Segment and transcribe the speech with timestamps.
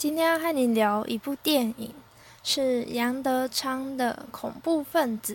[0.00, 1.92] 今天要和你聊一部电影，
[2.42, 5.34] 是杨德昌的《恐怖分子》，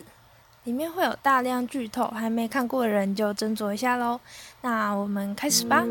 [0.64, 4.20] 里面会有大量剧透，还没看过的人就斟酌一下喽。
[4.62, 5.86] 那我们开始吧。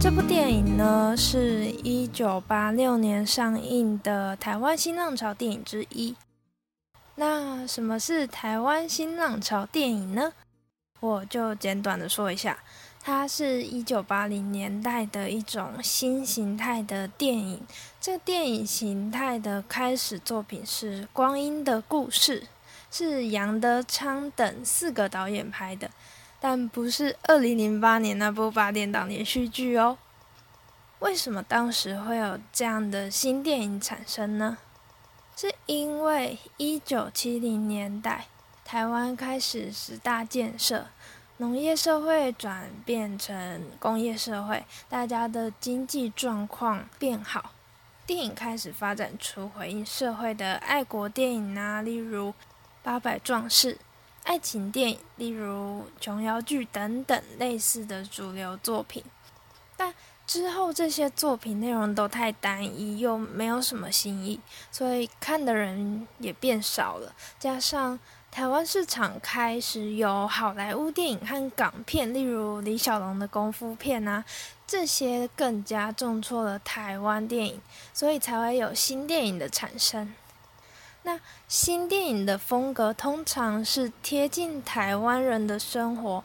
[0.00, 6.16] 这部电影呢，是一九八六年上映的台湾新浪潮电影之一。
[7.14, 10.32] 那什么是台湾新浪潮电影呢？
[11.00, 12.58] 我就简短的说一下，
[13.02, 17.60] 它是一九八零年代的一种新形态的电影。
[18.00, 22.40] 这个电影形态的开始作品是《光阴的故事》，
[22.90, 25.90] 是杨德昌等四个导演拍的。
[26.38, 29.98] 但不是二零零八年那部八点档连续剧哦。
[31.00, 34.58] 为什么当时会有这样的新电影产生呢？
[35.36, 38.26] 是因为一九七零年代
[38.66, 40.86] 台湾开始十大建设，
[41.36, 47.52] 农业社会转变成工业社会，大家的经济状况变好，
[48.04, 52.30] 电影开始发展出回应社会的爱国电影啊，例如
[52.82, 53.74] 《八百壮士》。
[54.24, 59.04] 爱情电影，例如琼瑶剧等等类似的主流作品，
[59.76, 59.94] 但
[60.26, 64.40] 之后这些作品内容都太单一，又没有什么新意，
[64.72, 67.14] 所以看的人也变少了。
[67.38, 67.96] 加上
[68.36, 74.22] 台湾市场开始有好莱坞电影和港片，例如李小龙的功夫片啊，
[74.66, 77.62] 这些更加重挫了台湾电影，
[77.94, 80.12] 所以才会有新电影的产生。
[81.04, 86.22] 那新电影的风格通常是贴近台湾人的生活，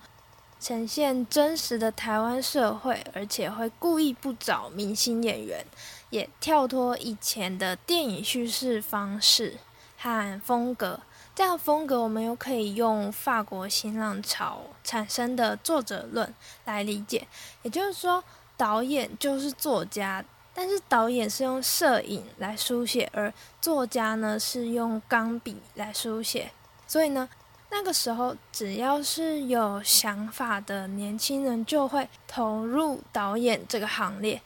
[0.59, 5.65] 呈现真实的台湾社会，而且会故意不找明星演员，
[6.09, 9.55] 也跳脱以前的电影叙事方式
[9.97, 10.99] 和风格。
[11.41, 16.31] 这样风格，我们又可以用法国新浪潮产生的作者论
[16.65, 17.27] 来理解，
[17.63, 18.23] 也就是说，
[18.55, 20.23] 导演就是作家。
[20.53, 26.51] 但是导演是用摄影来书写，而作家呢是用钢笔来书写。
[26.85, 27.27] 所以呢，
[27.71, 34.39] 那个时候只要是有想法的年轻人就会投入导演这个行列。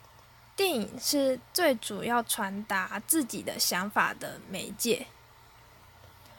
[0.56, 5.06] 电影是最主要传达自己的想法的媒介。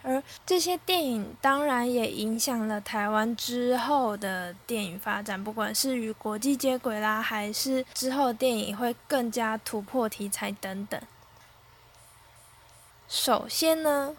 [0.08, 10.98] 而这些电影当然也影响了台湾之后的电影发展，不管是与国际接轨啦，还是之后电影会更加突破题材等等。
[13.10, 14.16] 首先呢，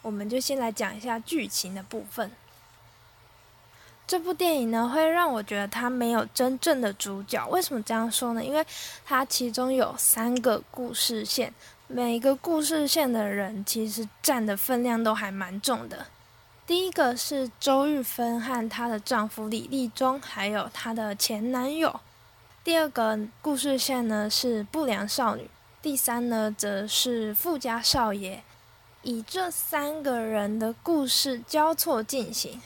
[0.00, 2.30] 我们就先来讲一下剧情的部分。
[4.06, 7.44] 这部电影呢，会让我觉得它没有真正的主角。
[7.48, 8.44] 为什么这样说呢？
[8.44, 8.64] 因为
[9.04, 11.52] 它其中有三个故事线。
[11.94, 16.06] 每一个故事线的人其实占的分量都还蛮重的。
[16.66, 22.00] 第一个是周玉芬和她的丈夫李立忠，还有她的前男友。
[22.64, 25.50] 第二个故事线呢是不良少女。
[25.82, 28.42] 第三呢则是富家少爷。
[29.02, 32.62] 以这三个人的故事交错进行。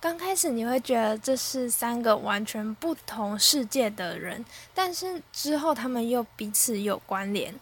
[0.00, 4.44] 刚开始你会觉得这是三个完全不同世界的人，
[4.74, 7.54] 但是之后他们又彼此有关联。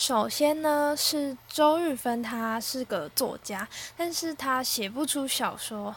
[0.00, 3.68] 首先呢，是周玉芬，她是个作家，
[3.98, 5.94] 但是她写不出小说。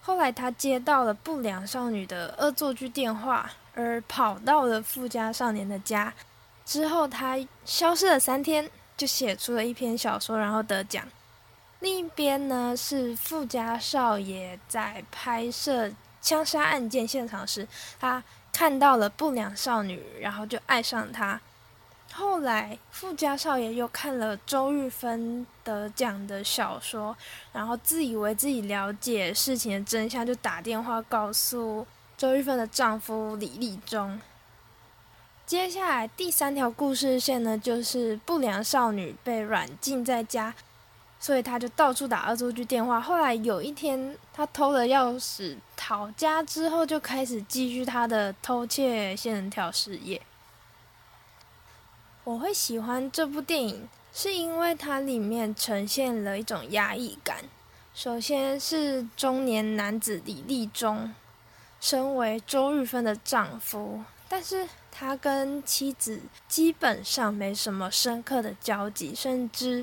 [0.00, 6.12] 后来她接到了不良少女的恶作剧电话，而跑到了富家少年的家。
[6.64, 11.04] 之后她消失了三天，就写出了一篇小说，然后得奖。
[11.78, 17.68] 另一边呢，是富家少爷在拍摄枪杀案件现场时，
[18.00, 18.20] 他
[18.52, 21.40] 看到了不良少女，然后就爱上她。
[22.12, 27.16] 后来，富家少爷又看了周玉芬得奖的小说，
[27.52, 31.86] 然后自以为自己了解事情的真相，就打电话告诉
[32.16, 34.20] 周玉芬的丈夫李立忠。
[35.46, 40.52] 接下来第三条故事线呢，就是不良少女被软禁在家，
[41.20, 43.00] 所以他就到处打恶作剧电话。
[43.00, 50.20] 后来有一天，他偷了钥匙逃家之后，就开始继续他的偷窃仙人跳事业。
[52.28, 57.42] 我会喜欢这部电影，是因为它里面呈现了一种压抑感。
[57.94, 61.14] 首先是中年男子李立忠，
[61.80, 69.82] 身为周玉芬的丈夫，但是他跟妻子基本上没什么深刻的交集，甚至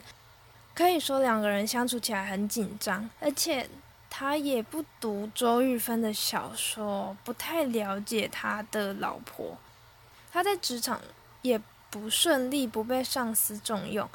[0.76, 3.10] 可以说两个人相处起来很紧张。
[3.20, 3.68] 而且
[4.08, 9.58] 他也不读周玉芬的小说，不太了解他的老婆。
[10.32, 11.02] 他在职场
[11.42, 11.60] 也。
[11.96, 14.10] 不顺利，不被上司重用，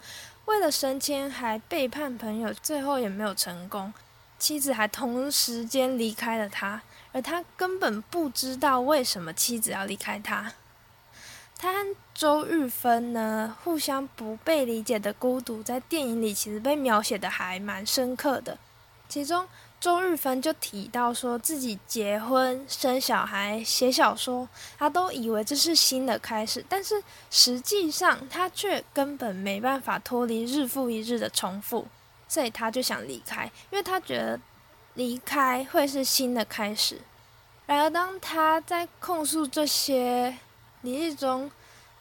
[0.45, 3.91] 为了升迁还背叛朋友，最后也没有成功。
[4.39, 6.83] 妻子还同时间离开了他，
[7.13, 10.53] 而他根本不知道为什么妻子要离开他。
[11.57, 18.59] 他和周玉芬呢，互相不被理解的孤独，在电影里其实被描写的还蛮深刻的。
[19.09, 19.47] 其中，
[19.81, 24.47] 周玉芬就提到说自己结婚、生小孩、写小说，
[24.79, 31.89] 他都以为这是新的开始，但是实际上他却根本没办法脱离日复一日的重复，
[32.29, 34.39] 所以他就想离开，因为他觉得
[34.95, 37.01] 离开会是新的开始。
[37.65, 40.37] 然而，当他在控诉这些，
[40.83, 41.51] 李立忠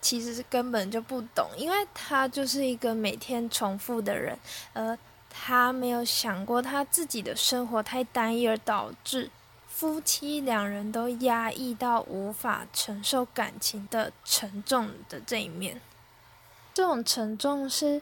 [0.02, 4.38] 其实是根本就不懂，因为他就是一个每天重复的人，
[4.74, 4.98] 而
[5.42, 9.32] 他没有想过他自己的生活太单一，而导致
[9.68, 15.82] 夫妻两人都压抑到无法承受感情的沉重的这一面。
[16.74, 18.02] 这种沉重是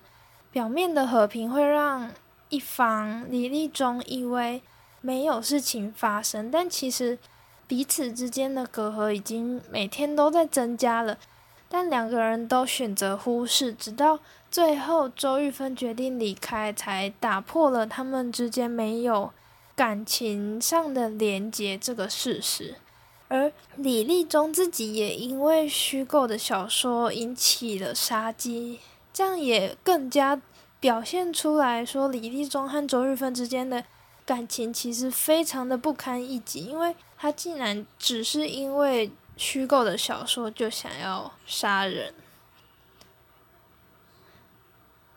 [0.52, 2.12] 表面的和平会让
[2.50, 4.62] 一方李立忠以为
[5.02, 7.18] 没有事情发生，但其实。
[7.70, 11.18] 彼此之间的隔阂已经每天都在增加了，
[11.68, 14.20] 但两个人都选择忽视，直到
[14.58, 19.32] 最后周玉芬决定离开，才打破了他们之间没有
[19.76, 22.74] 感情上的连结这个事实。
[23.28, 28.80] 而李立忠自己也因为虚构的小说引起了杀机，
[29.14, 30.42] 这样也更加
[30.80, 33.84] 表现出来说李立忠和周玉芬之间的
[34.26, 36.96] 感情其实非常的不堪一击，因为。
[37.20, 42.12] 他竟然只是因为虚构的小说就想要杀人。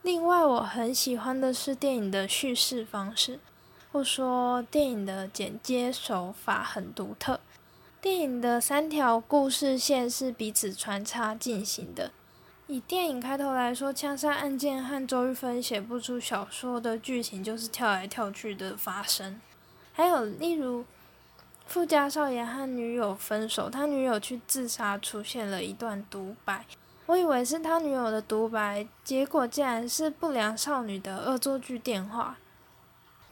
[0.03, 3.39] 另外，我很喜欢的是电影的叙事方式，
[3.93, 7.41] 或说电影的剪接手法很独特。
[8.01, 12.11] 电影的三条故事线是彼此穿插进行的。
[12.67, 19.41] 以电影开头来说，枪杀案件和周玉芬写不出小说的剧情就是跳来跳去的发生。
[19.93, 20.85] 还有例如。
[21.67, 26.65] 富家少爷和女友分手，他女友去自杀，出现了一段独白。
[27.11, 32.37] 我以为是他女友的独白，结果竟然是不良少女的恶作剧电话。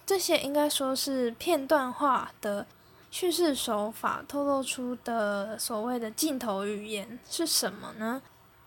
[0.05, 2.67] 这些应该说是片段化的
[3.09, 8.21] 叙事手法透露出的所谓的镜头语言是什么呢？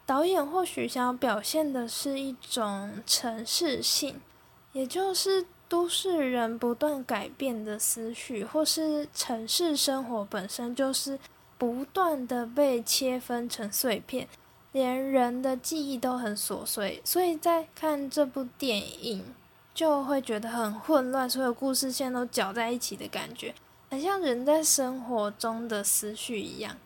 [0.05, 4.21] 导演或许想要表现的是一种城市性，
[4.71, 5.45] 也就是。
[5.71, 11.17] 都市人不断改变的思绪，或是城市生活本身就是
[11.57, 14.27] 不断的被切分成碎片，
[14.71, 19.23] 连人的记忆都很琐碎，所以在看这部电影
[19.73, 23.53] 就会觉得很混乱，所有故事线都搅在一起的感觉，
[23.89, 26.77] 很像人在生活中的思绪一样。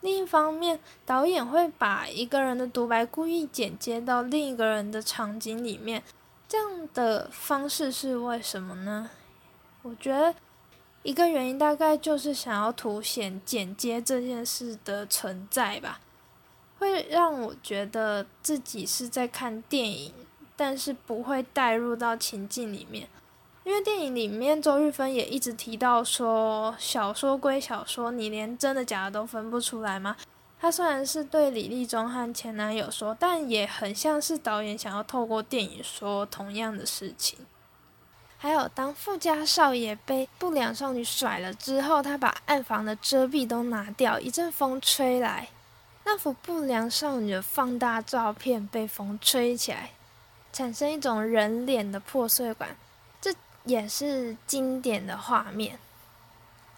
[0.00, 6.04] 另一方面，导演会把一个人的独白故意剪接到另一个人的场景里面。
[6.48, 9.10] 这样的方式是为什么呢？
[9.82, 10.34] 我觉得
[11.02, 16.00] 一个原因大概就是想要凸显剪接这件事的存在吧，
[16.78, 20.12] 会让我觉得自己是在看电影，
[20.56, 23.08] 但是不会带入到情境里面。
[23.64, 30.16] 因为电影里面周玉芬也一直提到说，小说归小说，你连真的假的都分不出来吗？
[30.60, 37.38] 他虽然是对李立忠和前男友说，但也很像是导演想要透过电影说同样的事情。
[38.38, 45.48] 还有，当富家少爷被不良少女甩了之后，他把暗房的遮蔽都拿掉，一阵风吹来，
[46.10, 49.90] 那幅不良少女的放大照片被风吹起来，
[50.50, 52.74] 产生一种人脸的破碎感，
[53.20, 53.34] 这
[53.64, 55.78] 也是经典的画面。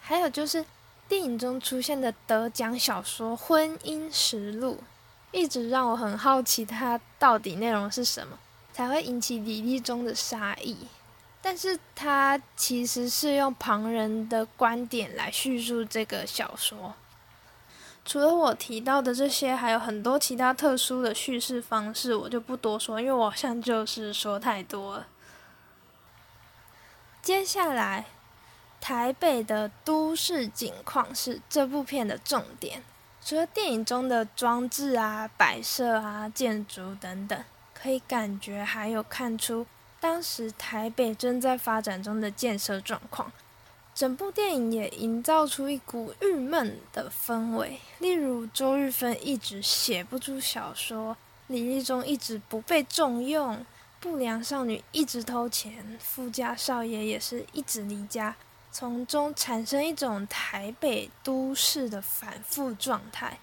[0.01, 0.65] 还有就是。
[1.07, 4.77] 电影中出现的得奖小说《婚姻实录》，
[5.37, 8.39] 一直让我很好奇，它到底内容是什么，
[8.71, 10.77] 才会引起李立忠的杀意。
[11.41, 16.93] 但是，它其实是用旁人的观点来叙述这个小说。
[18.03, 25.07] 除了我提到的这些，还有很多其他特殊的叙事方式，我就不多说，因为我好像就是说太多了。
[27.21, 28.05] 接下来。
[28.83, 32.81] 台北的都市景况是这部片的重点，
[33.23, 37.43] 除了电影中的装置啊、摆设啊、建筑等等，
[37.75, 39.67] 可以感觉还有看出
[39.99, 43.31] 当时台北正在发展中的建设状况。
[43.93, 51.15] 整部电影也营造出一股郁闷的氛围，例如周玉芬一直写不出小说，
[51.47, 53.65] 李立忠一直不被重用，
[53.99, 58.35] 不良少女一直偷钱，富家少爷也是一直离家。
[58.71, 63.37] 从中产生一种台北都市的反复状态。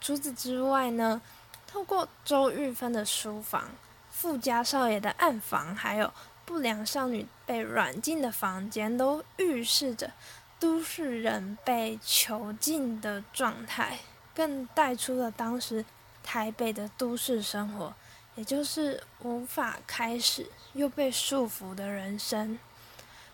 [0.00, 1.20] 除此之外呢，
[1.66, 3.68] 透过周玉芬的书房、
[4.10, 6.10] 富家少爷的暗房，还有
[6.44, 10.12] 不良少女被软禁的房间，都预示着
[10.58, 13.98] 都市人被囚禁的状态，
[14.34, 15.84] 更带出了当时
[16.22, 17.94] 台北的都市生活，
[18.34, 22.58] 也就是无法开始又被束缚的人生，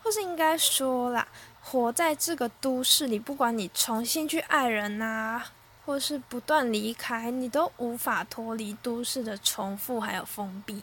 [0.03, 1.27] 或是应该说啦，
[1.63, 5.43] 活在这个都市里，不管你重新去爱人呐。
[5.87, 10.83] 或是不断离开，你都无法脱离都市的重复还有封闭。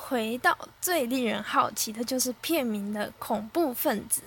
[0.00, 4.22] 回到最令人好奇的，就是片名的恐怖分子。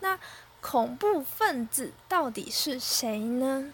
[0.00, 0.18] 那
[0.60, 3.72] 恐怖分子到底是谁呢？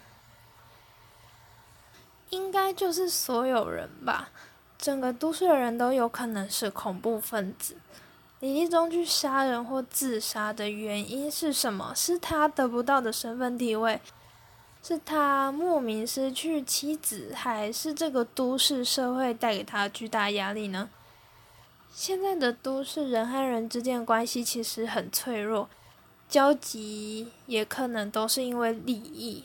[2.31, 4.31] 应该就是所有人吧。
[4.77, 7.77] 整个都市的人都有可能是恐怖分子。
[8.41, 11.93] 李立忠去杀人或自杀的原因是什么？
[11.95, 14.01] 是他得不到的身份地位，
[14.83, 20.89] 是他莫名失去妻子，还是这个都市社会带给他巨大压力呢？
[21.93, 25.69] 现在的都市人和人之间的关系其实很脆弱，
[26.29, 29.45] 交集也可能都是因为利益，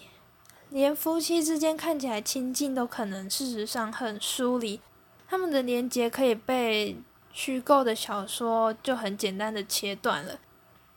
[0.70, 4.80] 连夫妻之间看起来亲近都可能事实上很疏离，
[5.28, 6.98] 他们的连结可以被。
[7.38, 10.40] 虚构的小说就很简单的切断了，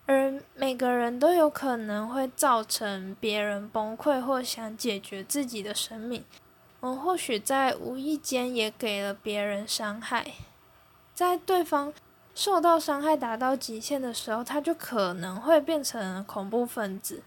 [0.07, 6.25] 而每个人都有可能会造成别人崩溃或想解决自己的生命。
[6.79, 10.35] 我们或许在无意间也给了别人伤害，
[11.19, 11.93] 在对方
[12.35, 17.23] 受到伤害达到极限的时候，他就可能会变成恐怖分子。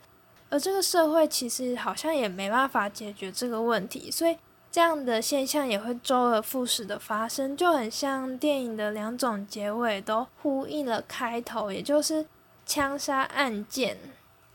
[0.50, 4.38] 而这个社会其实好像也没办法解决这个问题，所以。
[4.74, 12.26] 这样的现象也会周而复始的发生，就很像电影的两种结尾都呼应了开头，也就是
[12.66, 13.98] 枪杀案件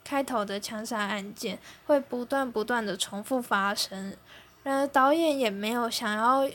[0.02, 4.16] 开头的枪杀案件会不断不断的重复发生。
[4.62, 6.48] 然而导演也没有想要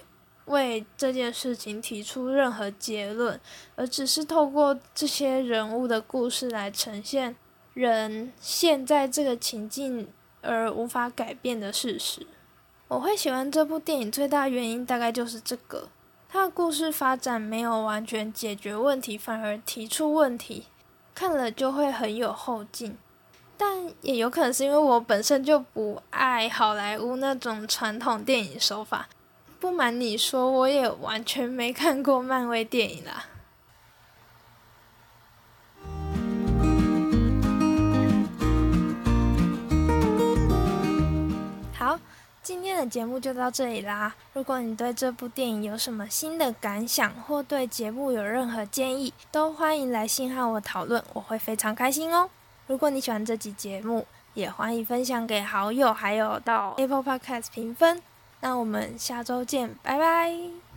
[0.52, 3.40] 为这件事情提出任何结论，
[3.76, 7.36] 而只是透过这些人物的故事来呈现
[7.74, 10.08] 人现在这个情境
[10.42, 12.28] 而无法改变的事实。
[12.88, 15.88] 我会喜欢这部电影最大原因大概就是这个，
[16.28, 20.66] 它的故事发展没有完全解决问题，反而提出问题，
[21.16, 22.98] 看了就会很有后劲。
[23.58, 29.08] 但也有可能是因为我本身就不爱好莱坞那种传统电影手法。
[29.62, 33.26] 不瞒你说，我也完全没看过漫威电影啦。
[41.78, 42.00] 好。
[42.44, 44.16] 今天的节目就到这里啦！
[44.34, 52.28] 如果你对这部电影有什么新的感想，或对节目有任何建议，都欢迎来信和我讨论，我会非常开心哦。
[52.66, 58.02] 如果你喜欢这集节目，也欢迎分享给好友，还有到 Apple Podcast 评分。
[58.42, 60.71] 那我们下周见，拜拜。